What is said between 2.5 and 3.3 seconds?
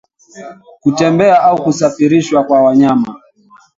wanyama